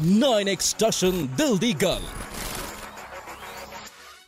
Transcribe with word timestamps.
9x 0.00 0.60
station 0.60 1.26
ਦਿਲ 1.26 1.56
ਦੀ 1.58 1.72
ਗੱਲ। 1.72 2.02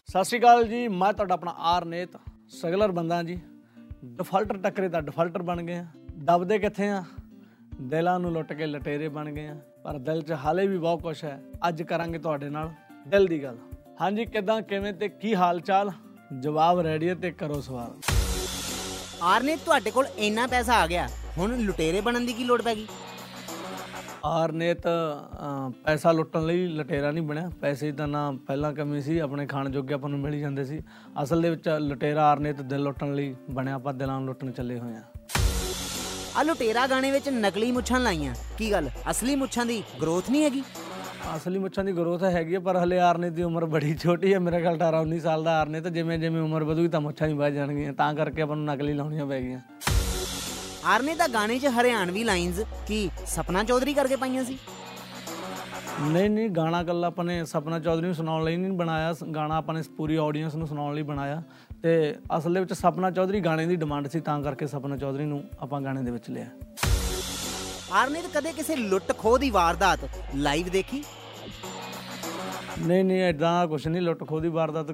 ਸਤਿ 0.06 0.24
ਸ਼੍ਰੀ 0.24 0.38
ਅਕਾਲ 0.38 0.68
ਜੀ 0.68 0.88
ਮੈਂ 0.88 1.12
ਤੁਹਾਡਾ 1.12 1.34
ਆਪਣਾ 1.34 1.50
ਆਰ 1.50 1.84
ਨੇਤ 1.84 2.08
ਸਗਲਰ 2.48 2.92
ਬੰਦਾ 2.92 3.22
ਜੀ। 3.22 3.40
ਡਿਫਾਲਟਰ 4.04 4.56
ਟੱਕਰੇ 4.56 4.88
ਤਾਂ 4.88 5.02
ਡਿਫਾਲਟਰ 5.02 5.42
ਬਣ 5.42 5.62
ਗਏ 5.62 5.74
ਆ। 5.74 5.86
ਦਬਦੇ 6.24 6.58
ਕਿੱਥੇ 6.58 6.88
ਆ? 6.88 7.04
ਦਿਲਾਂ 7.80 8.20
ਨੂੰ 8.20 8.32
ਲੁੱਟ 8.32 8.52
ਕੇ 8.52 8.66
ਲਟੇਰੇ 8.66 9.08
ਬਣ 9.08 9.30
ਗਏ 9.30 9.46
ਆ। 9.46 9.56
ਪਰ 9.84 9.98
ਦਿਲ 9.98 10.22
'ਚ 10.22 10.32
ਹਾਲੇ 10.32 10.66
ਵੀ 10.66 10.78
ਬਹੁਤ 10.78 11.02
ਕੁਝ 11.02 11.24
ਹੈ। 11.24 11.42
ਅੱਜ 11.68 11.82
ਕਰਾਂਗੇ 11.82 12.18
ਤੁਹਾਡੇ 12.18 12.48
ਨਾਲ 12.48 12.70
ਦਿਲ 13.08 13.26
ਦੀ 13.26 13.42
ਗੱਲ। 13.42 13.56
ਹਾਂਜੀ 14.00 14.24
ਕਿਦਾਂ 14.24 14.62
ਕਿਵੇਂ 14.62 14.92
ਤੇ 14.92 15.08
ਕੀ 15.08 15.34
ਹਾਲ 15.34 15.60
ਚਾਲ 15.60 15.92
ਜਵਾਬ 16.40 16.80
ਰੈਡੀ 16.80 17.08
ਹੈ 17.08 17.14
ਤੇ 17.14 17.30
ਕਰੋ 17.30 17.60
ਸਵਾਲ। 17.60 17.94
ਆਰ 19.22 19.42
ਨੇ 19.42 19.56
ਤੁਹਾਡੇ 19.56 19.90
ਕੋਲ 19.90 20.06
ਇੰਨਾ 20.18 20.46
ਪੈਸਾ 20.46 20.74
ਆ 20.74 20.86
ਗਿਆ। 20.86 21.08
ਹੁਣ 21.38 21.58
ਲੁਟੇਰੇ 21.58 22.00
ਬਣਨ 22.00 22.26
ਦੀ 22.26 22.32
ਕੀ 22.32 22.44
ਲੋੜ 22.44 22.62
ਪੈ 22.62 22.74
ਗਈ? 22.74 22.86
ਆਰ 24.24 24.52
ਨੇ 24.52 24.72
ਤਾਂ 24.74 25.70
ਪੈਸਾ 25.84 26.12
ਲੁੱਟਣ 26.12 26.46
ਲਈ 26.46 26.66
ਲਟੇਰਾ 26.68 27.10
ਨਹੀਂ 27.10 27.22
ਬਣਿਆ। 27.22 27.50
ਪੈਸੇ 27.60 27.90
ਦਾ 27.92 28.06
ਨਾ 28.06 28.30
ਪਹਿਲਾਂ 28.46 28.72
ਕਮੀ 28.72 29.00
ਸੀ 29.02 29.18
ਆਪਣੇ 29.18 29.46
ਖਾਣ 29.46 29.68
ਜੋਗੇ 29.70 29.94
ਆਪਾਂ 29.94 30.08
ਨੂੰ 30.10 30.18
ਮਿਲ 30.18 30.34
ਹੀ 30.34 30.40
ਜਾਂਦੇ 30.40 30.64
ਸੀ। 30.64 30.80
ਅਸਲ 31.22 31.42
ਦੇ 31.42 31.50
ਵਿੱਚ 31.50 31.68
ਲਟੇਰਾ 31.68 32.24
ਆਰ 32.30 32.40
ਨੇ 32.40 32.52
ਤਾਂ 32.52 32.64
ਦਿਲ 32.64 32.82
ਲੁੱਟਣ 32.82 33.14
ਲਈ 33.14 33.34
ਬਣਿਆ 33.50 33.74
ਆਪਾਂ 33.74 33.94
ਦਿਲਾਂ 33.94 34.18
ਨੂੰ 34.18 34.26
ਲੁੱਟਣ 34.26 34.50
ਚੱਲੇ 34.50 34.78
ਹੋਏ 34.78 34.94
ਆ 34.94 35.02
ਆ 36.36 36.42
ਲੁਟੇਰਾ 36.42 36.86
ਗਾਣੇ 36.86 37.10
ਵਿੱਚ 37.10 37.28
ਨਕਲੀ 37.28 37.70
ਮੁੱਛਾਂ 37.72 38.00
ਲਾਈਆਂ। 38.00 38.34
ਕੀ 38.58 38.70
ਗੱਲ? 38.72 38.88
ਅਸਲੀ 39.10 39.34
ਮੁੱਛਾਂ 39.36 39.64
ਦੀ 39.66 39.82
ਗਰੋਥ 40.02 40.30
ਨਹੀਂ 40.30 40.42
ਹੈਗੀ? 40.44 40.62
ਅਸਲੀ 41.36 41.58
ਮੁੱਛਾਂ 41.58 41.84
ਦੀ 41.84 41.92
ਗਰੋਥ 41.92 42.22
ਹੈਗੀ 42.24 42.54
ਹੈ 42.54 42.60
ਪਰ 42.60 42.76
ਹਲੇ 42.76 42.98
ਆਰਨੇ 43.00 43.30
ਦੀ 43.30 43.42
ਉਮਰ 43.42 43.64
ਬੜੀ 43.66 43.94
ਛੋਟੀ 43.96 44.32
ਹੈ 44.34 44.38
ਮੇਰੇ 44.38 44.60
ਖਿਆਲ 44.60 44.76
18 44.76 45.00
19 45.02 45.18
ਸਾਲ 45.20 45.44
ਦਾ 45.44 45.58
ਆਰਨੇ 45.60 45.80
ਤਾਂ 45.80 45.90
ਜਿਵੇਂ 45.90 46.18
ਜਿਵੇਂ 46.18 46.42
ਉਮਰ 46.42 46.64
ਵਧੂਗੀ 46.64 46.88
ਤਾਂ 46.88 47.00
ਮੁੱਛਾਂ 47.00 47.28
ਵੀ 47.28 47.34
ਵੱਧ 47.34 47.52
ਜਾਣਗੀਆਂ। 47.52 47.92
ਤਾਂ 47.92 48.12
ਕਰਕੇ 48.14 48.42
ਆਪਾਂ 48.42 48.56
ਨੂੰ 48.56 48.64
ਨਕਲੀ 48.66 48.92
ਲਾਉਣੀਆਂ 48.92 49.26
ਪੈ 49.26 49.40
ਗਈਆਂ। 49.40 49.60
ਆਰ 50.88 51.02
ਨੇ 51.02 51.14
ਤਾਂ 51.14 51.28
ਗਾਣੇ 51.28 51.58
'ਚ 51.58 51.66
ਹਰਿਆਣਵੀ 51.78 52.22
ਲਾਈਨਸ 52.24 52.60
ਕੀ 52.86 52.98
ਸਪਨਾ 53.26 53.62
ਚੌਧਰੀ 53.64 53.94
ਕਰਕੇ 53.94 54.16
ਪਾਈਆਂ 54.16 54.44
ਸੀ? 54.44 54.56
ਨਹੀਂ 56.00 56.30
ਨਹੀਂ 56.30 56.48
ਗਾਣਾ 56.50 56.82
ਕੱਲਾ 56.82 57.06
ਆਪਾਂ 57.06 57.24
ਨੇ 57.24 57.44
ਸਪਨਾ 57.44 57.78
ਚੌਧਰੀ 57.78 58.06
ਨੂੰ 58.06 58.14
ਸੁਣਾਉਣ 58.14 58.44
ਲਈ 58.44 58.56
ਨਹੀਂ 58.56 58.72
ਬਣਾਇਆ। 58.72 59.14
ਗਾਣਾ 59.34 59.56
ਆਪਾਂ 59.56 59.74
ਨੇ 59.74 59.82
ਪੂਰੀ 59.96 60.16
ਆਡੀਅנס 60.16 60.56
ਨੂੰ 60.56 60.66
ਸੁਣਾਉਣ 60.68 60.94
ਲਈ 60.94 61.02
ਬਣਾਇਆ। 61.02 61.42
ਤੇ 61.82 61.92
ਅਸਲ 62.38 62.54
ਦੇ 62.54 62.60
ਵਿੱਚ 62.60 62.72
ਸਪਨਾ 62.72 63.10
ਚੌਧਰੀ 63.10 63.40
ਗਾਣੇ 63.40 63.66
ਦੀ 63.66 63.76
ਡਿਮਾਂਡ 63.76 64.08
ਸੀ 64.08 64.20
ਤਾਂ 64.20 64.40
ਕਰਕੇ 64.42 64.66
ਸਪਨਾ 64.66 64.96
ਚੌਧਰੀ 64.96 65.24
ਨੂੰ 65.24 65.42
ਆਪਾਂ 65.60 65.80
ਗਾਣੇ 65.80 66.02
ਦੇ 66.02 66.10
ਵਿੱਚ 66.10 66.30
ਲਿਆ। 66.30 66.46
ਆਰ 67.92 68.10
ਨੇ 68.10 68.22
ਤਾਂ 68.22 68.30
ਕਦੇ 68.30 68.52
ਕਿਸੇ 68.52 68.76
ਲੁੱਟ 68.76 69.12
ਖੋਹ 69.18 69.38
ਦੀ 69.38 69.50
ਵਾਰਦਾਤ 69.50 70.08
ਲਾਈਵ 70.36 70.68
ਦੇਖੀ? 70.68 71.02
ਨਹੀਂ 72.86 73.04
ਨਹੀਂ 73.04 73.20
ਐਦਾਂ 73.22 73.66
ਕੁਝ 73.68 73.86
ਨਹੀਂ 73.88 74.02
ਲੁੱਟ 74.02 74.22
ਖੋਹ 74.28 74.40
ਦੀ 74.40 74.48
ਵਾਰਦਾਤ 74.48 74.90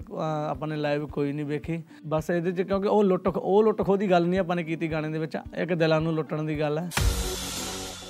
ਆਪਾਂ 0.50 0.68
ਨੇ 0.68 0.76
ਲਾਈਵ 0.76 1.06
ਕੋਈ 1.06 1.32
ਨਹੀਂ 1.32 1.46
ਵੇਖੀ। 1.46 1.82
ਬਸ 2.06 2.30
ਇਹਦੇ 2.30 2.52
'ਚ 2.52 2.62
ਕਿਉਂਕਿ 2.62 2.88
ਉਹ 2.88 3.02
ਲੁੱਟ 3.04 3.26
ਉਹ 3.28 3.62
ਲੁੱਟ 3.64 3.82
ਖੋਹ 3.82 3.96
ਦੀ 3.96 4.10
ਗੱਲ 4.10 4.26
ਨਹੀਂ 4.26 4.40
ਆਪਾਂ 4.40 4.56
ਨੇ 4.56 4.62
ਕੀਤੀ 4.64 4.90
ਗਾਣੇ 4.92 5.08
ਦੇ 5.08 5.18
ਵਿੱਚ। 5.18 5.36
ਇੱਕ 5.56 5.72
ਦਿਲਾਂ 5.74 6.00
ਨੂੰ 6.00 6.14
ਲੁੱਟਣ 6.14 6.42
ਦੀ 6.42 6.58
ਗੱਲ 6.60 6.78
ਹੈ। 6.78 6.88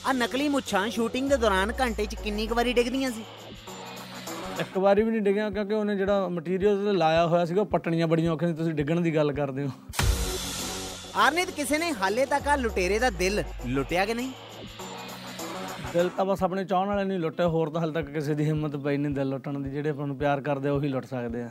ਆ 0.08 0.12
ਨਕਲੀ 0.12 0.48
ਮੁੱਛਾਂ 0.48 0.89
ਸ਼ੂਟਿੰਗ 0.91 1.28
ਦੇ 1.31 1.36
ਦੌਰਾਨ 1.36 1.72
ਘੰਟੇ 1.81 2.06
'ਚ 2.06 2.14
ਕਿੰਨੀ 2.14 2.47
ਕੁ 2.47 2.55
ਵਾਰੀ 2.55 2.72
ਡਿੱਗਦੀਆਂ 2.72 3.11
ਸੀ? 3.11 3.25
ਇੱਕ 4.61 4.78
ਵਾਰੀ 4.78 5.03
ਵੀ 5.03 5.11
ਨਹੀਂ 5.11 5.20
ਡਿੱਗਿਆ 5.20 5.48
ਕਿਉਂਕਿ 5.50 5.75
ਉਹਨੇ 5.75 5.97
ਜਿਹੜਾ 5.97 6.28
ਮਟੀਰੀਅਲ 6.28 6.84
ਤੇ 6.84 6.92
ਲਾਇਆ 6.92 7.27
ਹੋਇਆ 7.27 7.44
ਸੀਗਾ 7.44 7.61
ਉਹ 7.61 7.66
ਪੱਟਣੀਆਂ 7.66 8.06
ਬੜੀਆਂ 8.09 8.33
ਔਖੀਆਂ 8.33 8.50
ਸੀ 8.50 8.56
ਤੁਸੀਂ 8.56 8.75
ਡਿੱਗਣ 8.75 9.00
ਦੀ 9.00 9.14
ਗੱਲ 9.14 9.33
ਕਰਦੇ 9.33 9.64
ਹੋ। 9.64 9.70
ਆਰ 11.16 11.33
ਨੇ 11.33 11.44
ਤਾਂ 11.44 11.53
ਕਿਸੇ 11.53 11.78
ਨੇ 11.78 11.92
ਹਾਲੇ 11.92 12.27
ਤੱਕ 12.27 12.48
ਆ 12.48 12.56
ਲੁਟੇਰੇ 12.56 12.98
ਦਾ 12.98 13.11
ਦਿਲ 13.11 13.42
ਲੁੱਟਿਆ 13.66 14.05
ਕਿ 14.06 14.14
ਨਹੀਂ? 14.14 14.31
ਦਿਲ 15.95 16.09
ਤਾਂ 16.17 16.25
ਬਸ 16.25 16.42
ਆਪਣੇ 16.42 16.64
ਚਾਹਣ 16.64 16.87
ਵਾਲੇ 16.89 17.05
ਨਹੀਂ 17.05 17.19
ਲੁੱਟੇ, 17.19 17.45
ਹੋਰ 17.45 17.70
ਤਾਂ 17.70 17.81
ਹਾਲੇ 17.81 17.92
ਤੱਕ 17.92 18.09
ਕਿਸੇ 18.12 18.34
ਦੀ 18.34 18.45
ਹਿੰਮਤ 18.45 18.77
ਪਈ 18.84 18.97
ਨਹੀਂ 18.97 19.14
ਦਿਲ 19.14 19.28
ਲੁੱਟਣ 19.28 19.59
ਦੀ, 19.59 19.70
ਜਿਹੜੇ 19.70 19.91
ਆਪਾਂ 19.91 20.06
ਨੂੰ 20.06 20.17
ਪਿਆਰ 20.19 20.41
ਕਰਦੇ 20.41 20.69
ਆ, 20.69 20.73
ਉਹੀ 20.73 20.89
ਲੁੱਟ 20.89 21.06
ਸਕਦੇ 21.06 21.42
ਆ। 21.42 21.50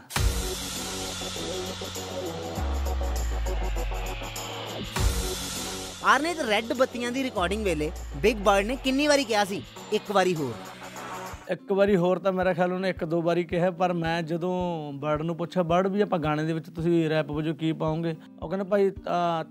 ਆਰ 6.05 6.21
ਨੇ 6.21 6.33
ਤਾਂ 6.33 6.45
ਰੈੱਡ 6.47 6.73
ਬੱਤੀਆਂ 6.73 7.11
ਦੀ 7.11 7.23
ਰਿਕਾਰਡਿੰਗ 7.23 7.63
ਵੇਲੇ 7.65 7.91
ਬਿਗ 8.21 8.37
ਬਰਡ 8.45 8.65
ਨੇ 8.65 8.75
ਕਿੰਨੀ 8.83 9.07
ਵਾਰੀ 9.07 9.23
ਕਿਹਾ 9.23 9.43
ਸੀ? 9.45 9.61
ਇੱਕ 9.93 10.11
ਵਾਰੀ 10.11 10.35
ਹੋਰ। 10.35 10.53
ਇੱਕ 11.51 11.71
ਵਾਰੀ 11.71 11.95
ਹੋਰ 11.95 12.19
ਤਾਂ 12.19 12.31
ਮੇਰਾ 12.31 12.53
ਖਿਆਲ 12.53 12.73
ਉਹਨੇ 12.73 12.89
ਇੱਕ 12.89 13.03
ਦੋ 13.05 13.21
ਵਾਰੀ 13.21 13.43
ਕਿਹਾ 13.43 13.69
ਪਰ 13.71 13.93
ਮੈਂ 13.93 14.21
ਜਦੋਂ 14.23 14.51
ਬਰਡ 14.93 15.21
ਨੂੰ 15.21 15.35
ਪੁੱਛਿਆ 15.37 15.63
ਬਰਡ 15.63 15.87
ਵੀ 15.87 16.01
ਆਪਾਂ 16.01 16.19
ਗਾਣੇ 16.19 16.43
ਦੇ 16.43 16.53
ਵਿੱਚ 16.53 16.69
ਤੁਸੀਂ 16.69 17.09
ਰੈਪ 17.09 17.31
ਵਜੋਂ 17.31 17.53
ਕੀ 17.55 17.71
ਪਾਉਂਗੇ 17.73 18.15
ਉਹ 18.41 18.49
ਕਹਿੰਦਾ 18.49 18.63
ਭਾਈ 18.63 18.89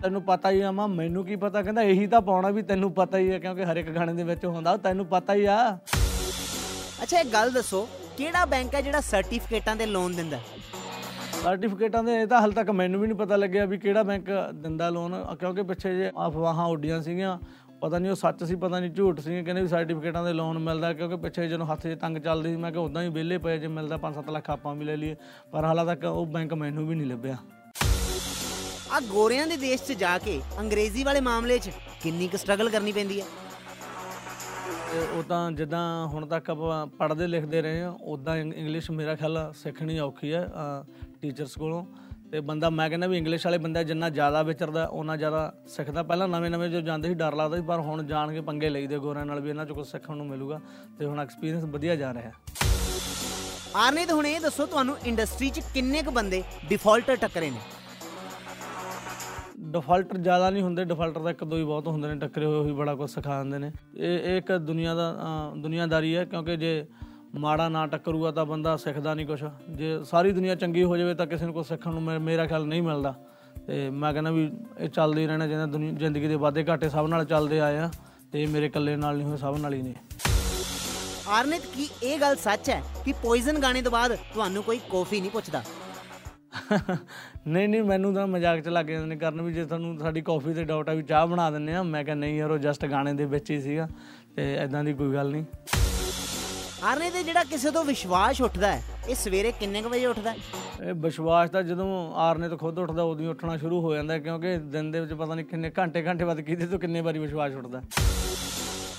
ਤੈਨੂੰ 0.03 0.22
ਪਤਾ 0.22 0.50
ਹੀ 0.50 0.60
ਆ 0.60 0.70
ਮਾਂ 0.70 0.88
ਮੈਨੂੰ 0.88 1.25
ਕੀ 1.26 1.36
ਪਤਾ? 1.36 1.62
ਕਹਿੰਦਾ 1.62 1.82
ਇਹੀ 1.82 2.06
ਤਾਂ 2.06 2.20
ਪਾਉਣਾ 2.20 2.50
ਵੀ 2.50 2.62
ਤੈਨੂੰ 2.62 2.92
ਪਤਾ 2.94 3.19
ਹੀ 3.19 3.30
ਆ 3.30 3.38
ਕਿਉਂਕਿ 3.38 3.64
ਹਰ 3.64 3.76
ਇੱਕ 3.76 3.91
ਗਾਣੇ 3.91 4.12
ਦੇ 4.12 4.25
ਵਿੱਚ 4.25 4.44
ਹੁੰਦਾ 4.47 4.76
ਤੈਨੂੰ 4.76 5.06
ਪਤਾ 5.06 5.34
ਹੀ 5.34 5.44
ਆ। 5.47 5.58
ਅੱਛਾ 7.03 7.19
ਇੱਕ 7.20 7.32
ਗੱਲ 7.32 7.50
ਦੱਸੋ 7.50 7.86
ਕਿਹੜਾ 8.16 8.44
ਬੈਂਕ 8.47 8.74
ਹੈ 8.74 8.80
ਜਿਹੜਾ 8.80 9.00
ਸਰਟੀਫਿਕੇਟਾਂ 9.03 9.76
ਤੇ 9.76 9.86
ਲੋਨ 9.86 10.16
ਦਿੰਦਾ? 10.16 10.38
ਸਰਟੀਫਿਕੇਟਾਂ 11.42 12.03
ਦੇ 12.04 12.14
ਇਹ 12.20 12.26
ਤਾਂ 12.26 12.41
ਹਾਲੇ 12.41 12.53
ਤੱਕ 12.53 12.70
ਮੈਨੂੰ 12.70 13.00
ਵੀ 13.00 13.06
ਨਹੀਂ 13.06 13.16
ਪਤਾ 13.19 13.36
ਲੱਗਿਆ 13.36 13.64
ਵੀ 13.66 13.78
ਕਿਹੜਾ 13.78 14.03
ਬੈਂਕ 14.03 14.24
ਦਿੰਦਾ 14.54 14.88
ਲੋਨ 14.91 15.14
ਕਿਉਂਕਿ 15.41 15.62
ਪਿੱਛੇ 15.62 15.94
ਜੇ 15.97 16.10
ਅਫਵਾਹਾਂ 16.26 16.66
ਉੱਡੀਆਂ 16.66 17.00
ਸੀਗੀਆਂ 17.03 17.38
ਪਤਾ 17.82 17.98
ਨਹੀਂ 17.98 18.10
ਉਹ 18.10 18.16
ਸੱਚ 18.16 18.43
ਸੀ 18.44 18.54
ਪਤਾ 18.56 18.78
ਨਹੀਂ 18.81 18.91
ਝੂਠ 18.91 19.20
ਸੀ 19.20 19.43
ਕਹਿੰਦੇ 19.44 19.62
ਵੀ 19.62 19.69
ਸਰਟੀਫਿਕੇਟਾਂ 19.69 20.22
ਦੇ 20.25 20.32
ਲੋਨ 20.32 20.59
ਮਿਲਦਾ 20.59 20.93
ਕਿਉਂਕਿ 20.93 21.16
ਪਿੱਛੇ 21.22 21.47
ਜਦੋਂ 21.48 21.66
ਹੱਥ 21.66 21.81
'ਚ 21.82 21.94
ਤੰਗ 22.00 22.19
ਚੱਲਦੀ 22.19 22.50
ਸੀ 22.50 22.56
ਮੈਂ 22.56 22.70
ਕਿਹਾ 22.72 22.82
ਉਦਾਂ 22.82 23.03
ਹੀ 23.03 23.09
ਵਿਹਲੇ 23.09 23.38
ਪਏ 23.47 23.59
ਜੇ 23.59 23.69
ਮਿਲਦਾ 23.69 23.97
5-7 24.04 24.31
ਲੱਖ 24.32 24.50
ਆਪਾਂ 24.50 24.75
ਵੀ 24.75 24.84
ਲੈ 24.84 24.97
ਲਈਏ 24.97 25.16
ਪਰ 25.53 25.65
ਹਾਲਾਂ 25.65 25.84
ਤੱਕ 25.87 26.04
ਉਹ 26.06 26.26
ਬੈਂਕ 26.34 26.54
ਮੈਨੂੰ 26.54 26.87
ਵੀ 26.88 26.94
ਨਹੀਂ 26.94 27.06
ਲੱਭਿਆ। 27.06 27.37
ਆ 28.92 29.00
ਗੋਰਿਆਂ 29.09 29.47
ਦੇ 29.47 29.56
ਦੇਸ਼ 29.56 29.82
'ਚ 29.82 29.92
ਜਾ 29.98 30.16
ਕੇ 30.19 30.41
ਅੰਗਰੇਜ਼ੀ 30.60 31.04
ਵਾਲੇ 31.04 31.21
ਮਾਮਲੇ 31.31 31.59
'ਚ 31.59 31.71
ਕਿੰਨੀ 32.03 32.28
ਕੁ 32.28 32.37
ਸਟਰਗਲ 32.38 32.71
ਕਰਨੀ 32.71 32.92
ਪੈਂਦੀ 32.92 33.21
ਹੈ 33.21 33.26
ਉਹ 35.16 35.22
ਤਾਂ 35.25 35.50
ਜਿੱਦਾਂ 35.53 35.82
ਹੁਣ 36.09 36.26
ਤੱਕ 36.28 36.50
ਆਪਾਂ 36.50 36.87
ਪੜ੍ਹਦੇ 36.98 37.26
ਲਿਖਦੇ 37.26 37.60
ਰਹੇ 37.62 37.81
ਹਾਂ 37.82 37.91
ਉਦਾਂ 38.15 38.37
ਇੰਗਲਿਸ਼ 38.37 38.91
ਮੇਰਾ 38.92 39.15
ਖਿਆਲ 39.16 39.38
ਸਿੱਖਣੀ 39.62 39.98
ਔਖੀ 40.00 40.32
ਹੈ 40.32 40.47
ਟੀਚਰਸ 41.22 41.54
ਕੋਲੋਂ। 41.59 41.84
ਤੇ 42.32 42.41
ਬੰਦਾ 42.41 42.69
ਮੈਂ 42.70 42.88
ਕਹਿੰਦਾ 42.91 43.06
ਵੀ 43.06 43.16
ਇੰਗਲਿਸ਼ 43.19 43.44
ਵਾਲੇ 43.47 43.56
ਬੰਦਾ 43.59 43.82
ਜਿੰਨਾ 43.82 44.09
ਜ਼ਿਆਦਾ 44.10 44.43
ਵਿਚਰਦਾ 44.43 44.84
ਉਹਨਾਂ 44.87 45.16
ਜ਼ਿਆਦਾ 45.16 45.41
ਸਿੱਖਦਾ। 45.69 46.03
ਪਹਿਲਾਂ 46.03 46.28
ਨਵੇਂ 46.28 46.50
ਨਵੇਂ 46.50 46.69
ਜੋ 46.70 46.81
ਜਾਂਦੇ 46.81 47.09
ਸੀ 47.09 47.15
ਡਰ 47.15 47.34
ਲੱਗਦਾ 47.37 47.56
ਸੀ 47.56 47.62
ਪਰ 47.62 47.81
ਹੁਣ 47.81 48.03
ਜਾਣ 48.06 48.32
ਕੇ 48.32 48.41
ਪੰਗੇ 48.41 48.69
ਲਈਦੇ 48.70 48.98
ਗੋਰਿਆਂ 48.98 49.25
ਨਾਲ 49.26 49.41
ਵੀ 49.41 49.50
ਇਹਨਾਂ 49.50 49.66
ਚੋਂ 49.66 49.75
ਕੁਝ 49.76 49.87
ਸਿੱਖਣ 49.87 50.16
ਨੂੰ 50.16 50.26
ਮਿਲੂਗਾ 50.26 50.60
ਤੇ 50.98 51.06
ਹੁਣ 51.06 51.21
ਐਕਸਪੀਰੀਅੰਸ 51.21 51.65
ਵਧੀਆ 51.65 51.97
ਜਾ 51.97 52.12
ਰਿਹਾ। 52.15 52.31
ਆਰਨੇ 53.76 54.06
ਤਾਂ 54.06 54.16
ਹੁਣ 54.16 54.26
ਇਹ 54.26 54.41
ਦੱਸੋ 54.41 54.66
ਤੁਹਾਨੂੰ 54.66 54.97
ਇੰਡਸਟਰੀ 55.06 55.50
'ਚ 55.50 55.60
ਕਿੰਨੇ 55.75 56.03
ਕੁ 56.03 56.10
ਬੰਦੇ 56.10 56.42
ਡਿਫਾਲਟਰ 56.69 57.16
ਟੱਕਰੇ 57.16 57.50
ਨੇ? 57.50 57.60
ਡਿਫਾਲਟਰ 59.72 60.19
ਜ਼ਿਆਦਾ 60.19 60.50
ਨਹੀਂ 60.50 60.62
ਹੁੰਦੇ 60.62 60.84
ਡਿਫਾਲਟਰ 60.84 61.22
ਤਾਂ 61.22 61.31
ਇੱਕ 61.31 61.44
ਦੋ 61.44 61.56
ਹੀ 61.56 61.65
ਬਹੁਤ 61.65 61.87
ਹੁੰਦੇ 61.88 62.09
ਨੇ 62.09 62.19
ਟੱਕਰੇ 62.21 62.47
ਹੋਏ 62.47 62.59
ਉਹੀ 62.59 62.72
ਬੜਾ 62.72 62.94
ਕੁਝ 62.94 63.10
ਸਿਖਾ 63.10 63.42
ਦਿੰਦੇ 63.42 63.59
ਨੇ। 63.59 63.72
ਇਹ 63.97 64.19
ਇਹ 64.21 64.37
ਇੱਕ 64.38 64.53
ਦੁਨੀਆ 64.62 64.94
ਦਾ 64.94 65.15
ਦੁਨੀਆਦਾਰੀ 65.56 66.16
ਹੈ 66.16 66.25
ਕਿਉਂਕਿ 66.25 66.56
ਜੇ 66.56 66.84
ਮਾੜਾ 67.32 67.69
ਨਾ 67.69 67.87
ਟੱਕਰੂਗਾ 67.87 68.31
ਤਾਂ 68.31 68.44
ਬੰਦਾ 68.47 68.76
ਸਿੱਖਦਾ 68.76 69.12
ਨਹੀਂ 69.15 69.26
ਕੁਝ 69.26 69.44
ਜੇ 69.76 69.98
ਸਾਰੀ 70.04 70.32
ਦੁਨੀਆ 70.32 70.54
ਚੰਗੀ 70.54 70.82
ਹੋ 70.84 70.97
ਜਾਵੇ 70.97 71.15
ਤਾਂ 71.15 71.26
ਕਿਸੇ 71.26 71.44
ਨੂੰ 71.44 71.54
ਕੁਝ 71.54 71.66
ਸਿੱਖਣ 71.66 71.93
ਨੂੰ 71.94 72.03
ਮੇਰਾ 72.22 72.47
ਖਿਆਲ 72.47 72.66
ਨਹੀਂ 72.66 72.82
ਮਿਲਦਾ। 72.82 73.15
ਤੇ 73.66 73.88
ਮੈਂ 73.91 74.12
ਕਹਿੰਦਾ 74.12 74.31
ਵੀ 74.31 74.50
ਇਹ 74.78 74.88
ਚੱਲਦੇ 74.88 75.20
ਹੀ 75.22 75.26
ਰਹਿਣਾ 75.26 75.47
ਚਾਹੀਦਾ 75.47 75.66
ਦੁਨੀਆ 75.66 75.92
ਜ਼ਿੰਦਗੀ 75.98 76.28
ਦੇ 76.28 76.34
ਵਾਧੇ 76.37 76.65
ਘਾਟੇ 76.69 76.88
ਸਭ 76.88 77.06
ਨਾਲ 77.09 77.25
ਚੱਲਦੇ 77.25 77.60
ਆਏ 77.60 77.78
ਆ 77.78 77.91
ਤੇ 78.32 78.44
ਮੇਰੇ 78.47 78.66
ਇਕੱਲੇ 78.66 78.97
ਨਾਲ 78.97 79.16
ਨਹੀਂ 79.16 79.26
ਹੋਏ 79.26 79.37
ਸਭ 79.37 79.56
ਨਾਲ 79.60 79.75
ਹੀ 79.75 79.82
ਨੇ। 79.82 79.94
ਆਰਨੇਤ 81.28 81.66
ਕੀ 81.75 81.88
ਇਹ 82.03 82.19
ਗੱਲ 82.21 82.37
ਸੱਚ 82.37 82.71
ਹੈ 82.71 82.82
ਕਿ 83.04 83.12
ਪੋਇਜ਼ਨ 83.22 83.59
ਗਾਣੇ 83.62 83.82
ਤੋਂ 83.82 83.92
ਬਾਅਦ 83.92 84.16
ਤੁਹਾਨੂੰ 84.34 84.62
ਕੋਈ 84.62 84.81
ਕਾਫੀ 84.91 85.21
ਨਹੀਂ 85.21 85.31
ਪੁੱਛਦਾ? 85.31 85.62
ਨਹੀਂ 87.47 87.69
ਨਹੀਂ 87.69 87.82
ਮੈਨੂੰ 87.82 88.15
ਤਾਂ 88.15 88.26
ਮਜ਼ਾਕ 88.26 88.60
ਚ 88.60 88.69
ਲੱਗ 88.69 88.87
ਜਾਂਦੇ 88.87 89.06
ਨੇ 89.06 89.16
ਕਰਨ 89.16 89.42
ਵੀ 89.42 89.53
ਜੇ 89.53 89.65
ਤੁਹਾਨੂੰ 89.65 89.98
ਸਾਡੀ 89.98 90.21
ਕਾਫੀ 90.21 90.54
ਤੇ 90.54 90.65
ਡਾਊਟ 90.65 90.88
ਆ 90.88 90.94
ਵੀ 90.94 91.03
ਚਾਹ 91.03 91.26
ਬਣਾ 91.26 91.50
ਦਿੰਨੇ 91.50 91.75
ਆ 91.75 91.82
ਮੈਂ 91.82 92.04
ਕਿਹਾ 92.04 92.16
ਨਹੀਂ 92.16 92.38
ਯਾਰ 92.38 92.50
ਉਹ 92.50 92.59
ਜਸਟ 92.59 92.87
ਗਾਣੇ 92.87 93.12
ਦੇ 93.12 93.25
ਵਿੱਚ 93.25 93.50
ਹੀ 93.50 93.60
ਸੀਗਾ 93.60 93.88
ਤੇ 94.37 94.54
ਐਦਾਂ 94.56 94.84
ਦੀ 94.84 94.92
ਕੋਈ 94.94 95.15
ਗੱਲ 95.15 95.31
ਨਹੀਂ। 95.31 95.44
ਆਰਨੇ 96.82 97.10
ਤੇ 97.10 97.22
ਜਿਹੜਾ 97.22 97.43
ਕਿਸੇ 97.44 97.70
ਤੋਂ 97.70 97.84
ਵਿਸ਼ਵਾਸ 97.84 98.41
ਉੱਠਦਾ 98.41 98.70
ਹੈ 98.72 98.82
ਇਹ 99.09 99.15
ਸਵੇਰੇ 99.15 99.50
ਕਿੰਨੇ 99.53 99.81
ਵਜੇ 99.82 100.06
ਉੱਠਦਾ 100.06 100.31
ਹੈ? 100.31 100.37
ਇਹ 100.82 100.94
ਵਿਸ਼ਵਾਸ 100.94 101.50
ਤਾਂ 101.50 101.62
ਜਦੋਂ 101.62 101.87
ਆਰਨੇ 102.20 102.48
ਤੋਂ 102.48 102.59
ਖੁਦ 102.59 102.78
ਉੱਠਦਾ 102.78 103.03
ਉਦੋਂ 103.03 103.25
ਹੀ 103.25 103.28
ਉੱਠਣਾ 103.31 103.56
ਸ਼ੁਰੂ 103.56 103.81
ਹੋ 103.81 103.94
ਜਾਂਦਾ 103.94 104.19
ਕਿਉਂਕਿ 104.19 104.56
ਦਿਨ 104.72 104.91
ਦੇ 104.91 105.00
ਵਿੱਚ 105.00 105.12
ਪਤਾ 105.12 105.34
ਨਹੀਂ 105.34 105.44
ਕਿੰਨੇ 105.47 105.71
ਘੰਟੇ 105.78 106.03
ਘੰਟੇ 106.06 106.25
ਬਾਅਦ 106.25 106.41
ਕਿਹਦੇ 106.41 106.66
ਤੋਂ 106.66 106.78
ਕਿੰਨੇ 106.78 107.00
ਵਾਰੀ 107.00 107.19
ਵਿਸ਼ਵਾਸ 107.19 107.54
ਉੱਠਦਾ 107.54 107.82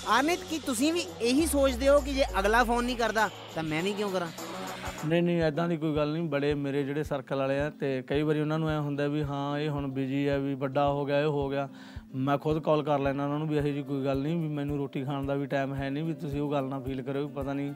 ਆਰਨੇਤ 0.10 0.40
ਕੀ 0.50 0.60
ਤੁਸੀਂ 0.60 0.92
ਵੀ 0.94 1.04
ਇਹੀ 1.22 1.46
ਸੋਚਦੇ 1.48 1.90
ਹੋ 1.90 2.00
ਕਿ 2.00 2.14
ਜੇ 2.14 2.24
ਅਗਲਾ 2.40 2.64
ਫੋਨ 2.64 2.84
ਨਹੀਂ 2.86 2.96
ਕਰਦਾ 2.98 3.30
ਤਾਂ 3.56 3.64
ਮੈਂ 3.64 3.82
ਵੀ 3.84 3.94
ਕਿਉਂ 3.94 4.10
ਕਰਾਂ? 4.12 4.28
ਨਹੀਂ 5.08 5.22
ਨਹੀਂ 5.24 5.42
ਐਦਾਂ 5.42 5.68
ਦੀ 5.68 5.78
ਕੋਈ 5.78 5.96
ਗੱਲ 5.96 6.12
ਨਹੀਂ। 6.14 6.24
ਬੜੇ 6.30 6.54
ਮੇਰੇ 6.56 6.84
ਜਿਹੜੇ 6.84 7.04
ਸਰਕਲ 7.04 7.38
ਵਾਲੇ 7.38 7.60
ਆ 7.60 7.70
ਤੇ 7.80 8.02
ਕਈ 8.08 8.22
ਵਾਰੀ 8.22 8.40
ਉਹਨਾਂ 8.42 8.60
ਨੂੰ 8.60 8.70
ਐ 8.70 8.78
ਹੁੰਦਾ 8.80 9.08
ਵੀ 9.08 9.24
ਹਾਂ 9.24 9.58
ਇਹ 9.60 9.70
ਹੁਣ 9.70 9.88
ਬਿਜ਼ੀ 9.88 10.26
ਆ 10.28 10.38
ਵੀ 10.38 10.54
ਵੱਡਾ 10.56 10.88
ਹੋ 10.88 11.06
ਗਿਆ 11.06 11.20
ਇਹ 11.22 11.26
ਹੋ 11.28 11.48
ਗਿਆ। 11.50 11.68
ਮੈਂ 12.16 12.38
ਖੁਦ 12.38 12.60
ਕਾਲ 12.60 12.84
ਕਰ 12.84 13.00
ਲੈਣਾ 13.00 13.24
ਉਹਨਾਂ 13.24 13.40
ਨੂੰ 13.40 13.48
ਵੀ 13.48 13.58
ਇਹੋ 13.58 13.68
ਜੀ 13.68 13.82
ਕੋਈ 13.84 14.04
ਗੱਲ 14.06 14.22
ਨਹੀਂ 14.22 14.38
ਵੀ 14.38 14.48
ਮੈਨੂੰ 14.48 14.78
ਰੋਟੀ 14.78 15.04
ਖਾਣ 15.04 15.26
ਦਾ 15.26 15.36
ਵੀ 15.36 15.46
ਟਾਈਮ 15.46 15.74
ਹੈ 15.74 15.90
ਨਹੀਂ 15.90 16.04
ਵੀ 16.04 16.14
ਤੁਸੀਂ 16.14 16.42
ਉਹ 16.42 16.52
ਗੱਲ 16.52 16.66
ਨਾ 16.66 16.80
ਫੀਲ 16.80 17.02
ਕਰੋ 17.02 17.28
ਵੀ 17.28 17.34
ਪਤਾ 17.34 17.54
ਨਹੀਂ 17.54 17.74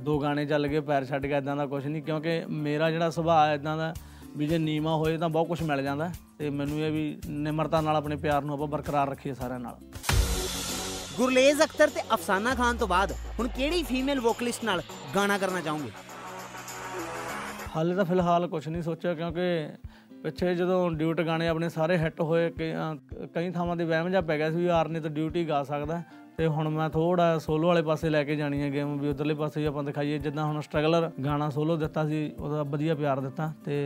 ਦੋ 0.00 0.18
ਗਾਣੇ 0.18 0.46
ਚੱਲ 0.46 0.66
ਗਏ 0.66 0.80
ਪੈਰ 0.80 1.04
ਛੱਡ 1.04 1.26
ਕੇ 1.26 1.32
ਐਦਾਂ 1.32 1.56
ਦਾ 1.56 1.66
ਕੁਝ 1.66 1.86
ਨਹੀਂ। 1.86 2.02
ਕਿਉਂਕਿ 2.02 2.42
ਮੇਰਾ 2.48 2.90
ਜਿਹੜਾ 2.90 3.10
ਸੁਭਾਅ 3.10 3.48
ਐਦਾਂ 3.48 3.76
ਦਾ 3.76 3.94
ਵੀ 4.36 4.46
ਜੇ 4.46 4.58
ਨੀਵਾ 4.58 4.94
ਹੋਏ 4.96 5.16
ਤਾਂ 5.16 5.28
ਬਹੁਤ 5.28 5.48
ਕੁਝ 5.48 5.62
ਮਿਲ 5.62 5.82
ਜਾਂਦਾ 5.82 6.10
ਤੇ 6.38 6.50
ਮੈਨੂੰ 6.50 6.78
ਇਹ 6.78 6.92
ਵੀ 6.92 7.20
ਨਿਮਰਤਾ 7.28 7.80
ਨਾਲ 7.80 7.96
ਆਪਣੇ 7.96 8.16
ਪਿਆਰ 8.16 8.42
ਨੂੰ 8.42 8.54
ਆਪਾਂ 8.54 8.66
ਬਰਕਰਾਰ 8.66 9.08
ਰੱਖੀਏ 9.08 9.34
ਸਾਰਿਆਂ 9.34 9.60
ਨਾਲ। 9.60 9.78
ਗੁਰਲੇਜ਼ 11.16 11.62
ਅਖਤਰ 11.62 11.88
ਤੇ 11.88 12.00
ਅਫਸਾਨਾ 12.14 12.54
ਖਾਨ 12.54 12.76
ਤੋਂ 12.76 12.88
ਬਾਅਦ 12.88 13.12
ਹੁਣ 13.38 13.48
ਕਿਹੜੀ 13.48 13.82
ਫੀਮੇਲ 13.82 14.20
ਵੋਕਲਿਸਟ 14.20 14.64
ਨਾਲ 14.64 14.82
ਗਾਣਾ 15.14 15.38
ਕਰਨਾ 15.38 15.60
ਚਾਹੋਗੇ? 15.60 15.90
ਹਾਲੇ 17.76 17.94
ਤਾਂ 17.94 18.04
ਫਿਲਹਾਲ 18.04 18.46
ਕੁਝ 18.48 18.68
ਨਹੀਂ 18.68 18.82
ਸੋਚਿਆ 18.82 19.14
ਕਿਉਂਕਿ 19.14 19.68
ਪਿੱਛੇ 20.26 20.54
ਜਦੋਂ 20.56 20.90
ਡਿਊਟ 20.90 21.20
ਗਾਣੇ 21.26 21.48
ਆਪਣੇ 21.48 21.68
ਸਾਰੇ 21.68 21.96
ਹਿੱਟ 21.98 22.20
ਹੋਏ 22.20 22.50
ਕਈ 23.34 23.50
ਥਾਵਾਂ 23.50 23.76
ਤੇ 23.76 23.84
ਵਹਿਮ 23.84 24.08
ਜਾ 24.10 24.20
ਪੈ 24.20 24.36
ਗਿਆ 24.38 24.50
ਸੀ 24.50 24.56
ਵੀ 24.56 24.66
ਆਰ 24.76 24.88
ਨੇ 24.88 25.00
ਤਾਂ 25.00 25.10
ਡਿਊਟੀ 25.10 25.48
ਗਾ 25.48 25.62
ਸਕਦਾ। 25.64 26.00
ਤੇ 26.38 26.46
ਹੁਣ 26.46 26.68
ਮੈਂ 26.68 26.88
ਥੋੜਾ 26.90 27.38
ਸੋਲੋ 27.38 27.66
ਵਾਲੇ 27.66 27.82
ਪਾਸੇ 27.82 28.08
ਲੈ 28.10 28.22
ਕੇ 28.24 28.36
ਜਾਣੀ 28.36 28.60
ਹੈ 28.62 28.70
ਗੇਮ 28.72 28.96
ਵੀ 29.00 29.08
ਉਧਰਲੇ 29.08 29.34
ਪਾਸੇ 29.34 29.60
ਵੀ 29.60 29.66
ਆਪਾਂ 29.66 29.84
ਦਿਖਾਈਏ। 29.84 30.18
ਜਿੱਦਾਂ 30.18 30.44
ਹੁਣ 30.44 30.60
ਸਟਰਗਲਰ 30.60 31.10
ਗਾਣਾ 31.24 31.48
ਸੋਲੋ 31.50 31.76
ਦਿੱਤਾ 31.76 32.06
ਸੀ 32.08 32.32
ਉਹਦਾ 32.38 32.62
ਵਧੀਆ 32.62 32.94
ਪਿਆਰ 32.94 33.20
ਦਿੱਤਾ। 33.20 33.52
ਤੇ 33.64 33.76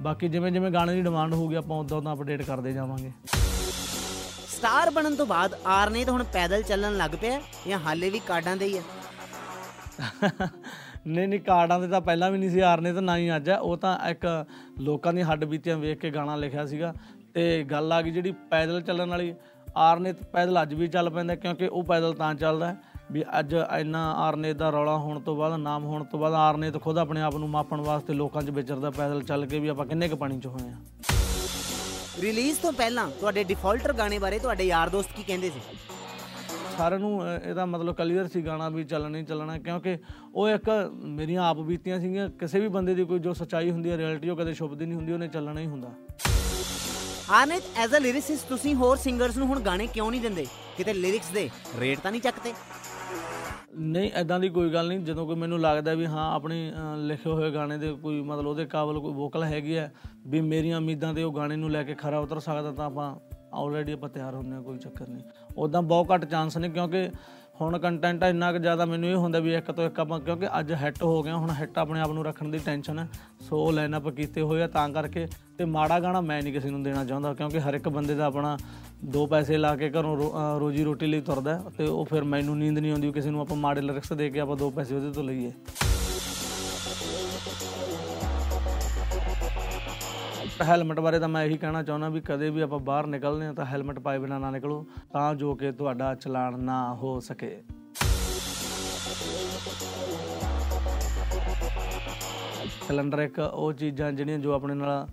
ਬਾਕੀ 0.00 0.28
ਜਿਵੇਂ 0.28 0.50
ਜਿਵੇਂ 0.52 0.70
ਗਾਣੇ 0.70 0.94
ਦੀ 0.94 1.02
ਡਿਮਾਂਡ 1.02 1.34
ਹੋਊਗੀ 1.34 1.54
ਆਪਾਂ 1.54 1.76
ਉਦੋਂ 1.76 1.98
ਉਦੋਂ 1.98 2.14
ਅਪਡੇਟ 2.14 2.42
ਕਰਦੇ 2.42 2.72
ਜਾਵਾਂਗੇ। 2.72 3.12
ਸਟਾਰ 4.48 4.90
ਬਣਨ 4.90 5.16
ਤੋਂ 5.16 5.26
ਬਾਅਦ 5.26 5.54
ਆਰਨੇ 5.66 6.04
ਤਾਂ 6.04 6.12
ਹੁਣ 6.12 6.24
ਪੈਦਲ 6.32 6.62
ਚੱਲਣ 6.62 6.96
ਲੱਗ 6.96 7.10
ਪਿਆ 7.20 7.40
ਜਾਂ 7.68 7.78
ਹਾਲੇ 7.78 8.10
ਵੀ 8.10 8.20
ਕਾਰਡਾਂ 8.26 8.56
ਦੇ 8.56 8.66
ਹੀ 8.66 8.78
ਆ 8.78 8.82
ਨਹੀਂ 11.06 11.28
ਨਹੀਂ, 11.28 11.40
ਕਾਰਡਾਂ 11.40 11.78
ਤੇ 11.80 11.88
ਤਾਂ 11.88 12.00
ਪਹਿਲਾਂ 12.00 12.30
ਵੀ 12.30 12.38
ਨਹੀਂ 12.38 12.50
ਸੀ 12.50 12.60
ਹਾਰਨੇ 12.62 12.92
ਤਾਂ 12.92 13.02
ਨਾ 13.02 13.16
ਹੀ 13.16 13.34
ਅੱਜ 13.36 13.48
ਹੈ। 13.50 13.58
ਉਹ 13.58 13.76
ਤਾਂ 13.76 13.98
ਇੱਕ 14.10 14.26
ਲੋਕਾਂ 14.80 15.12
ਦੀ 15.12 15.22
ਹੱਡ 15.22 15.44
ਬੀਤੀਆਂ 15.44 15.76
ਵੇਖ 15.78 15.98
ਕੇ 15.98 16.10
ਗਾਣਾ 16.10 16.36
ਲਿਖਿਆ 16.36 16.64
ਸੀਗਾ। 16.66 16.92
ਤੇ 17.34 17.62
ਗੱਲ 17.70 17.92
ਆ 17.92 18.00
ਗਈ 18.02 18.10
ਜਿਹੜੀ 18.10 18.32
ਪੈਦਲ 18.50 18.80
ਚੱਲਣ 18.82 19.10
ਵਾਲੀ 19.10 19.34
ਆਰਨੇਤ 19.76 20.22
ਪੈਦਲ 20.32 20.62
ਅੱਜ 20.62 20.74
ਵੀ 20.74 20.88
ਚੱਲ 20.88 21.10
ਪੈਂਦਾ, 21.10 21.34
ਕਿਉਂਕਿ 21.34 21.66
ਉਹ 21.68 21.82
ਪੈਦਲ 21.84 22.14
ਤਾਂ 22.14 22.34
ਚੱਲਦਾ 22.34 22.68
ਹੈ। 22.68 22.76
ਵੀ 23.12 23.24
ਅੱਜ 23.38 23.54
ਇੰਨਾ 23.54 24.10
ਆਰਨੇਤ 24.18 24.56
ਦਾ 24.56 24.70
ਰੌਲਾ 24.70 24.96
ਹੋਣ 24.98 25.20
ਤੋਂ 25.20 25.36
ਬਾਅਦ, 25.36 25.54
ਨਾਮ 25.54 25.84
ਹੋਣ 25.84 26.04
ਤੋਂ 26.04 26.18
ਬਾਅਦ 26.20 26.34
ਆਰਨੇਤ 26.34 26.80
ਖੁਦ 26.82 26.98
ਆਪਣੇ 26.98 27.22
ਆਪ 27.22 27.34
ਨੂੰ 27.36 27.48
ਮਾਪਣ 27.50 27.80
ਵਾਸਤੇ 27.80 28.14
ਲੋਕਾਂ 28.14 28.42
'ਚ 28.42 28.50
ਵਿਚਰਦਾ 28.50 28.90
ਪੈਦਲ 28.90 29.22
ਚੱਲ 29.22 29.46
ਕੇ 29.46 29.58
ਵੀ 29.58 29.68
ਆਪਾਂ 29.68 29.86
ਕਿੰਨੇ 29.86 30.08
ਕੁ 30.08 30.16
ਪਾਣੀ 30.16 30.38
'ਚ 30.40 30.46
ਹੋਏ 30.46 30.68
ਆ 30.68 30.76
ਰਿਲੀਜ਼ 32.20 32.58
ਤੋਂ 32.60 32.72
ਪਹਿਲਾਂ 32.72 33.08
ਤੁਹਾਡੇ 33.10 33.44
ਡਿਫਾਲਟਰ 33.44 33.92
ਗਾਣੇ 33.92 34.18
ਬਾਰੇ 34.18 34.38
ਤੁਹਾਡੇ 34.38 34.64
ਯਾਰ 34.64 34.88
ਦੋਸਤ 34.88 35.16
ਕੀ 35.16 35.22
ਕਹਿੰਦੇ 35.22 35.50
ਸੀ? 35.50 35.60
ਸਾਰਿਆਂ 36.78 37.00
ਨੂੰ 37.00 37.20
ਇਹਦਾ 37.28 37.64
ਮਤਲਬ 37.66 37.94
ਕਲੀਅਰ 37.94 38.28
ਸੀ 38.28 38.40
ਗਾਣਾ 38.46 38.68
ਵੀ 38.68 38.84
ਚੱਲਣਾ 38.84 39.18
ਹੀ 39.18 39.24
ਚੱਲਣਾ 39.24 39.58
ਕਿਉਂਕਿ 39.58 39.96
ਉਹ 40.34 40.48
ਇੱਕ 40.48 40.68
ਮੇਰੀਆਂ 41.18 41.42
ਆਪ 41.42 41.56
ਬੀਤੀਆਂ 41.66 41.98
ਸੀਗੀਆਂ। 42.00 42.28
ਕਿਸੇ 42.30 42.60
ਵੀ 42.60 42.68
ਬੰਦੇ 42.68 42.94
ਦੀ 42.94 43.04
ਕੋਈ 43.04 43.18
ਜੋ 43.18 43.32
ਸੱਚਾਈ 43.34 43.70
ਹੁੰਦੀ 43.70 43.90
ਹੈ 43.90 43.96
ਰਿਐਲਿਟੀ 43.96 44.30
ਉਹ 44.30 44.36
ਕਦੇ 44.36 44.54
ਸ਼ੁਭਦੀ 44.54 44.86
ਨਹੀਂ 44.86 44.96
ਹੁੰਦੀ 44.96 45.12
ਉਹਨੇ 45.12 45.28
ਚੱਲਣਾ 45.28 45.60
ਹੀ 45.60 45.66
ਹੁੰਦਾ। 45.66 45.90
ਆਰਨੇਤ 47.30 47.62
ਐਜ਼ 47.76 47.94
ਅ 47.94 48.00
ਲਿਰਿਸਿਸਟ 48.00 48.48
ਤੁਸੀਂ 48.48 48.74
ਹੋਰ 48.74 48.96
ਸਿੰਗਰਸ 48.96 49.36
ਨੂੰ 49.36 49.46
ਹੁਣ 49.48 49.60
ਗਾਣੇ 49.60 49.86
ਕਿਉਂ 49.86 50.10
ਨਹੀਂ 50.10 50.20
ਦਿੰਦੇ? 50.20 50.46
ਕਿਤੇ 50.76 50.92
ਲਿਰਿਕਸ 50.92 51.30
ਦੇ 51.30 51.48
ਰੇਟ 51.80 52.00
ਤਾਂ 52.00 52.10
ਨਹੀਂ 52.10 52.20
ਚੱਕਦੇ? 52.20 52.52
ਨਹੀਂ 53.78 54.10
ਐਦਾਂ 54.14 54.38
ਦੀ 54.40 54.48
ਕੋਈ 54.48 54.72
ਗੱਲ 54.72 54.88
ਨਹੀਂ। 54.88 54.98
ਜਦੋਂ 55.04 55.26
ਕੋਈ 55.26 55.36
ਮੈਨੂੰ 55.36 55.60
ਲੱਗਦਾ 55.60 55.94
ਵੀ 55.94 56.06
ਹਾਂ 56.06 56.30
ਆਪਣੀ 56.34 56.72
ਲਿਖੇ 57.06 57.30
ਹੋਏ 57.30 57.50
ਗਾਣੇ 57.50 57.78
ਦੇ 57.78 57.92
ਕੋਈ 57.92 58.20
ਮਤਲਬ 58.22 58.46
ਉਹਦੇ 58.46 58.64
ਕਾਬਲ 58.66 59.00
ਕੋਈ 59.00 59.12
ਵੋਕਲ 59.12 59.44
ਹੈਗੀ 59.44 59.76
ਹੈ 59.76 59.92
ਵੀ 60.26 60.40
ਮੇਰੀਆਂ 60.40 60.78
ਉਮੀਦਾਂ 60.78 61.14
ਤੇ 61.14 61.22
ਉਹ 61.22 61.32
ਗਾਣੇ 61.32 61.56
ਨੂੰ 61.56 61.70
ਲੈ 61.70 61.82
ਕੇ 61.82 61.94
ਖਰਾ 61.94 62.18
ਉਤਰ 62.18 62.40
ਸਕਦਾ 62.40 62.72
ਤਾਂ 62.72 62.86
ਆਪਾਂ 62.86 63.14
ਆਲਰੇਡੀ 63.54 63.92
ਆਪਾਂ 63.92 64.08
ਤਿਆਰ 64.08 64.34
ਹੁੰਦੇ 64.34 64.56
ਹਾਂ, 64.56 64.62
ਕੋਈ 64.62 64.78
ਚੱਕਰ 64.78 65.08
ਨਹੀਂ। 65.08 65.24
ਉਦਾਂ 65.58 65.82
ਬਹੁਤ 65.82 66.14
ਘੱਟ 66.14 66.24
ਚਾਂਸ 66.24 66.56
ਨੇ, 66.56 66.68
ਕਿਉਂਕਿ 66.68 67.10
ਹੁਣ 67.60 67.78
ਕੰਟੈਂਟ 67.78 68.22
ਇੰਨਾ 68.22 68.52
ਕੁ 68.52 68.58
ਜ਼ਿਆਦਾ 68.58 68.84
ਮੈਨੂੰ 68.84 69.08
ਇਹ 69.08 69.16
ਹੁੰਦਾ 69.16 69.38
ਵੀ 69.38 69.54
ਇੱਕ 69.54 69.70
ਤੋਂ 69.70 69.84
ਇੱਕ 69.84 70.00
ਆਪਾਂ, 70.00 70.20
ਕਿਉਂਕਿ 70.20 70.46
ਅੱਜ 70.58 70.72
ਹਿੱਟ 70.72 71.02
ਹੋ 71.02 71.22
ਗਿਆ 71.22 71.36
ਹੁਣ 71.36 71.50
ਹਿੱਟ 71.50 71.78
ਆਪਣੇ 71.78 72.00
ਆਪ 72.00 72.10
ਨੂੰ 72.10 72.24
ਰੱਖਣ 72.24 72.48
ਦੀ 72.48 72.58
ਟੈਨਸ਼ਨ 72.58 72.98
ਹੈ। 72.98 73.08
ਸੋ 73.40 73.66
ਉਹ 73.66 73.72
ਲਾਈਨਅਪ 73.72 74.08
ਕੀਤੇ 74.08 74.42
ਹੋਏ 74.42 74.62
ਆ 74.62 74.66
ਤਾਂ 74.66 74.88
ਕਰਕੇ, 74.88 75.26
ਤੇ 75.58 75.64
ਮਾੜਾ 75.64 76.00
ਗਾਣਾ 76.00 76.20
ਮੈਂ 76.20 76.42
ਨਹੀਂ 76.42 76.52
ਕਿਸੇ 76.52 76.70
ਨੂੰ 76.70 76.82
ਦੇਣਾ 76.82 77.04
ਚਾਹੁੰਦਾ, 77.04 77.34
ਕਿਉਂਕਿ 77.34 77.60
ਹਰ 77.60 77.74
ਇੱਕ 77.74 77.88
ਬੰਦੇ 77.88 78.14
ਦਾ 78.14 78.24
ਆਪਣਾ 78.24 78.58
ਦੋ 79.04 79.26
ਪੈਸੇ 79.26 79.56
ਲਾ 79.56 79.76
ਕੇ 79.76 79.90
ਘਰੋਂ 79.90 80.16
ਰੋ- 80.16 80.30
ਅਹ, 80.30 80.58
ਰੋਜੀ 80.58 80.84
ਰੋਟੀ 80.84 81.06
ਲਈ 81.06 81.20
ਤੁਰਦਾ 81.20 81.58
ਹੈ, 81.58 81.62
ਤੇ 81.78 81.86
ਉਹ 81.86 82.04
ਫਿਰ 82.04 82.24
ਮੈਨੂੰ 82.24 82.58
ਨੀਂਦ 82.58 82.78
ਨਹੀਂ 82.78 82.92
ਆਉਂਦੀ 82.92 83.06
ਵੀ 83.06 83.12
ਕਿਸੇ 83.12 83.30
ਨੂੰ 83.30 83.40
ਆਪਾਂ 83.40 83.56
ਮਾੜੇ 83.56 83.80
ਲਿਰਿਕਸ 83.80 84.12
ਦੇ 84.12 84.30
ਕੇ 84.30 84.40
ਆਪਾਂ 84.40 84.56
ਦੋ 84.56 84.70
ਪੈਸੇ 84.70 84.96
ਉਹਦੇ 84.96 85.12
ਤੋਂ 85.12 85.24
ਲਈਏ। 85.24 85.52
ਹੈਲਮਟ 90.62 91.00
ਬਾਰੇ 91.00 91.18
ਤਾਂ 91.18 91.28
ਮੈਂ 91.28 91.44
ਇਹੀ 91.44 91.56
ਕਹਿਣਾ 91.58 91.82
ਚਾਹੁੰਦਾ 91.82 92.08
ਵੀ 92.08 92.20
ਕਦੇ 92.20 92.48
ਵੀ 92.50 92.60
ਆਪਾਂ 92.60 92.78
ਬਾਹਰ 92.78 93.06
ਨਿਕਲਦੇ 93.06 93.46
ਹਾਂ 93.46 93.54
ਤਾਂ 93.54 93.64
ਹੈਲਮਟ 93.64 93.98
ਪਾਏ 93.98 94.18
ਬਿਨਾਂ 94.18 94.38
ਨਾ 94.40 94.50
ਨਿਕਲੋ, 94.50 94.84
ਤਾਂ 95.12 95.34
ਜੋ 95.34 95.54
ਕਿ 95.54 95.72
ਤੁਹਾਡਾ 95.72 96.14
ਚਲਾਨ 96.14 96.58
ਨਾ 96.64 96.94
ਹੋ 96.94 97.18
ਸਕੇ। 97.20 97.62
ਕੈਲੰਡਰ 102.88 103.18
ਇੱਕ 103.18 103.38
ਉਹ 103.38 103.72
ਚੀਜ਼ਾਂ 103.72 104.12
ਜਿਹੜੀਆਂ 104.12 104.38
ਜੋ 104.38 104.52
ਆਪਣੇ 104.52 104.74
ਨਾਲ 104.74 105.06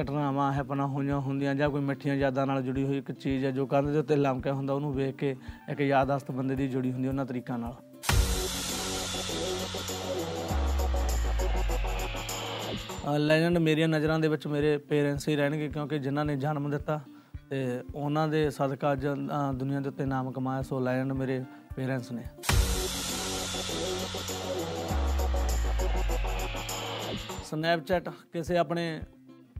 ਘਟਨਾਵਾਂ 0.00 0.52
ਹੈਪਨਾ 0.52 0.86
ਹੋਈਆਂ 0.86 1.18
ਹੁੰਦੀਆਂ 1.20 1.54
ਜਾਂ 1.54 1.68
ਕੋਈ 1.70 1.80
ਮਿੱਠੀਆਂ 1.80 2.14
ਯਾਦਾਂ 2.14 2.46
ਨਾਲ 2.46 2.62
ਜੁੜੀ 2.62 2.84
ਹੋਈ 2.84 2.98
ਇੱਕ 2.98 3.10
ਚੀਜ਼ 3.12 3.44
ਹੈ 3.44 3.50
ਜੋ 3.50 3.66
ਕੰਧ 3.66 3.88
ਦੇ 3.88 3.98
ਉੱਤੇ 3.98 4.16
ਲਮਕਿਆ 4.16 4.52
ਹੁੰਦਾ, 4.52 4.74
ਉਹਨੂੰ 4.74 4.92
ਵੇਖ 4.94 5.16
ਕੇ 5.16 5.36
ਇੱਕ 5.70 5.80
ਯਾਦਾਸ਼ਤ 5.80 6.30
ਬੰਦੇ 6.30 6.56
ਦੀ 6.56 6.68
ਜੁੜੀ 6.68 6.92
ਹੁੰਦੀ 6.92 7.08
ਉਹਨਾਂ 7.08 7.26
ਤਰੀਕਾਂ 7.26 7.58
ਨਾਲ। 7.58 7.76
ਲੈਜੈਂਡ 13.10 13.58
ਮੇਰੀਆਂ 13.58 13.88
ਨਜ਼ਰਾਂ 13.88 14.18
ਦੇ 14.18 14.28
ਵਿੱਚ 14.28 14.46
ਮੇਰੇ 14.46 14.76
ਪੇਰੈਂਟਸ 14.78 15.28
ਹੀ 15.28 15.36
ਰਹਿਣਗੇ 15.36 15.68
ਕਿਉਂਕਿ 15.68 15.98
ਜਿਨ੍ਹਾਂ 15.98 16.24
ਨੇ 16.24 16.36
ਜਨਮ 16.36 16.70
ਦਿੱਤਾ 16.70 17.00
ਤੇ 17.50 17.80
ਉਹਨਾਂ 17.94 18.28
ਦੇ 18.28 18.50
ਸਦਕਾ 18.50 18.92
ਅੱਜ 18.92 19.06
ਅ, 19.06 19.52
ਦੁਨੀਆ 19.54 19.80
ਦੇ 19.80 19.88
ਉੱਤੇ 19.88 20.04
ਨਾਮ 20.04 20.32
ਕਮਾਇਆ 20.32 20.62
ਸੋ 20.62 20.80
ਲੈਜੈਂਡ 20.80 21.12
ਮੇਰੇ 21.12 21.42
ਪੇਰੈਂਟਸ 21.76 22.12
ਨੇ। 22.12 22.22
ਸਨੈਪਚੈਟ 27.44 28.08
ਕਿਸੇ 28.32 28.56
ਆਪਣੇ 28.58 29.00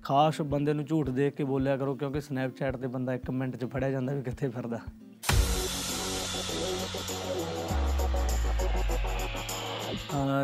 ਖਾਸ 0.02 0.40
ਬੰਦੇ 0.42 0.72
ਨੂੰ 0.72 0.84
ਝੂਠ 0.84 1.10
ਦੇਖ 1.10 1.34
ਕੇ 1.34 1.44
ਬੋਲਿਆ 1.44 1.76
ਕਰੋ 1.76 1.94
ਕਿਉਂਕਿ 1.94 2.20
ਸਨੈਪਚੈਟ 2.20 2.76
ਤੇ 2.76 2.86
ਬੰਦਾ 2.86 3.14
1 3.14 3.30
ਮਿੰਟ 3.32 3.56
'ਚ 3.56 3.64
ਫੜਿਆ 3.64 3.90
ਜਾਂਦਾ 3.90 4.12
ਵੀ 4.14 4.22
ਕਿੱਥੇ 4.22 4.48
ਫਿਰਦਾ। 4.48 4.80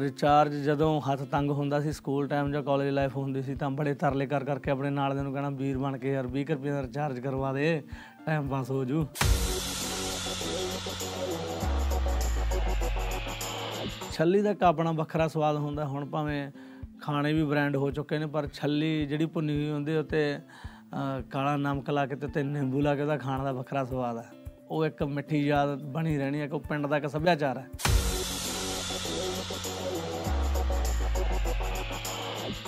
ਰਿਚਾਰਜ 0.00 0.54
ਜਦੋਂ 0.56 1.00
ਹੱਥ 1.02 1.22
ਤੰਗ 1.22 1.50
ਹੁੰਦਾ 1.50 1.80
ਸੀ 1.80 1.92
ਸਕੂਲ 1.92 2.26
ਟਾਈਮ 2.28 2.50
ਜਾਂ 2.52 2.62
ਕਾਲਜ 2.62 2.88
ਲਾਈਫ 2.88 3.16
ਹੁੰਦੀ 3.16 3.42
ਸੀ 3.42 3.54
ਤਾਂ 3.54 3.70
ਬੜੇ 3.70 3.94
ਤਰਲੇ 3.94 4.26
ਕਰ 4.26 4.44
ਕਰਕੇ 4.44 4.70
ਆਪਣੇ 4.70 4.90
ਨਾਲ 4.90 5.14
ਦੇ 5.16 5.22
ਨੂੰ 5.22 5.32
ਕਹਿਣਾ 5.32 5.50
ਵੀਰ 5.50 5.78
ਬਣ 5.78 5.98
ਕੇ 5.98 6.12
ਯਾਰ 6.12 6.26
20 6.36 6.44
ਕੁ 6.44 6.52
ਰੁਪਏ 6.54 6.70
ਦਾ 6.70 6.82
ਰਿਚਾਰਜ 6.82 7.20
ਕਰਵਾ 7.20 7.52
ਦੇ 7.52 7.82
ਟਾਈਮ 8.26 8.48
ਪਾਸ 8.48 8.70
ਹੋ 8.70 8.84
ਜੂ। 8.84 9.06
ਛੱਲੀ 14.12 14.40
ਦਾ 14.42 14.50
ਇੱਕ 14.50 14.62
ਆਪਣਾ 14.62 14.92
ਵੱਖਰਾ 14.92 15.28
ਸਵਾਦ 15.28 15.56
ਹੁੰਦਾ 15.56 15.84
ਹੁਣ 15.84 16.04
ਭਾਵੇਂ 16.06 16.50
ਖਾਣੇ 17.00 17.32
ਵੀ 17.32 17.42
ਬ੍ਰਾਂਡ 17.44 17.76
ਹੋ 17.76 17.90
ਚੁੱਕੇ 17.90 18.18
ਨੇ 18.18 18.26
ਪਰ 18.26 18.48
ਛੱਲੀ 18.52 19.06
ਜਿਹੜੀ 19.06 19.26
ਭੁੰਨੀ 19.26 19.56
ਹੋਈ 19.56 19.70
ਹੁੰਦੀ 19.70 19.96
ਉੱਤੇ 19.96 20.22
ਅਹ, 20.94 21.20
ਕਾਲਾ 21.30 21.56
ਨਮਕ 21.56 21.90
ਲਾ 21.90 22.06
ਕੇ 22.06 22.16
ਤੇ 22.16 22.26
ਉੱਤੇ 22.26 22.42
ਨਿੰਬੂ 22.42 22.80
ਲਾ 22.80 22.94
ਕੇ 22.94 23.02
ਉਹਦਾ 23.02 23.16
ਖਾਣ 23.18 23.44
ਦਾ 23.44 23.52
ਵੱਖਰਾ 23.52 23.84
ਸਵਾਦ 23.84 24.18
ਹੈ 24.18 24.39
ਉਹ 24.70 24.84
ਇੱਕ 24.86 25.02
ਮਿੱਠੀ 25.02 25.38
ਯਾਦ 25.46 25.78
ਬਣੀ 25.92 26.16
ਰਹਿਣੀ 26.18 26.40
ਹੈ 26.40 26.46
ਕਿ 26.46 26.54
ਉਹ 26.54 26.60
ਪਿੰਡ 26.60 26.86
ਦਾ 26.86 26.96
ਇੱਕ 26.96 27.06
ਸੱਭਿਆਚਾਰ 27.06 27.58
ਹੈ। 27.58 27.68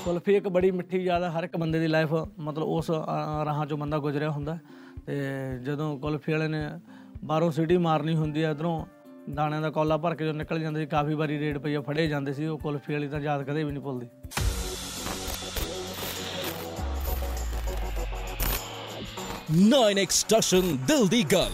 ਕੁਲਫੀ 0.04 0.34
ਇੱਕ 0.34 0.48
ਬੜੀ 0.48 0.70
ਮਿੱਠੀ 0.70 0.98
ਯਾਦ 0.98 1.22
ਹੈ 1.22 1.28
ਹਰ 1.30 1.44
ਇੱਕ 1.44 1.56
ਬੰਦੇ 1.56 1.80
ਦੀ 1.80 1.86
ਲਾਈਫ 1.86 2.12
ਮਤਲਬ 2.38 2.66
ਉਸ 2.68 2.90
ਅ, 2.90 3.44
ਰਾਹਾਂ 3.44 3.66
ਚੋਂ 3.66 3.78
ਬੰਦਾ 3.78 3.98
ਗੁਜ਼ਰਿਆ 3.98 4.30
ਹੁੰਦਾ 4.30 4.58
ਤੇ 5.06 5.14
ਜਦੋਂ 5.62 5.98
ਕੁਲਫੀ 5.98 6.32
ਵਾਲੇ 6.32 6.48
ਨੇ 6.48 6.64
ਬਾਹਰੋਂ 7.24 7.50
ਸਿਟੀ 7.52 7.76
ਮਾਰਨੀ 7.76 8.14
ਹੁੰਦੀ 8.16 8.44
ਹੈ 8.44 8.50
ਇਧਰੋਂ 8.50 8.84
ਦਾਣਿਆਂ 9.34 9.60
ਦਾ 9.62 9.70
ਕੌਲਾ 9.70 9.96
ਭਰ 9.96 10.14
ਕੇ 10.14 10.24
ਜੋ 10.24 10.32
ਨਿਕਲ 10.32 10.60
ਜਾਂਦੇ 10.60 10.80
ਸੀ 10.80 10.86
ਕਾਫੀ 10.86 11.14
ਵਾਰੀ 11.14 11.38
ਰੇਡ 11.38 11.58
ਪਈਆ 11.58 11.80
ਫੜੇ 11.80 12.06
ਜਾਂਦੇ 12.08 12.32
ਸੀ 12.32 12.46
ਉਹ 12.46 12.58
ਕੁਲਫੀ 12.58 12.92
ਵਾਲੀ 12.92 13.08
ਤਾਂ 13.08 13.20
ਯਾਦ 13.20 13.42
ਕਦੇ 13.42 13.64
ਵੀ 13.64 13.72
ਨਹੀਂ 13.72 13.82
ਭੁੱਲਦੀ। 13.82 14.08
ਨਾਈਨ 19.68 19.98
ਐਕਸਟ੍ਰੈਸ਼ਨ 19.98 20.76
ਦਿਲ 20.86 21.06
ਦੀ 21.08 21.22
ਗੱਲ 21.22 21.52